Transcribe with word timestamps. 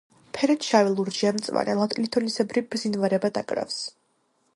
ფერად 0.35 0.63
შავი, 0.69 0.93
ლურჯი 0.99 1.27
ან 1.31 1.37
მწვანე, 1.41 1.75
ლითონისებრი 1.99 2.65
ბზინვარება 2.73 3.31
დაკრავს. 3.37 3.79